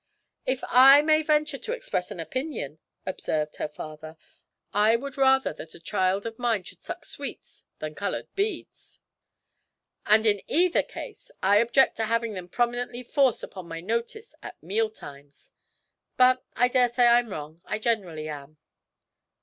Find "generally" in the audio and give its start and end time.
17.77-18.27